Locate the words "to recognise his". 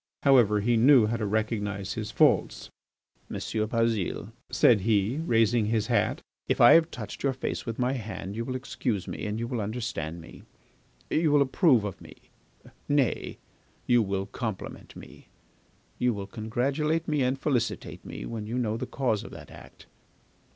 1.17-2.09